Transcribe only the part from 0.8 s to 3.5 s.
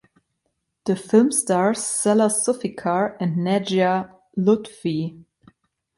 The film stars Salah Zulfikar and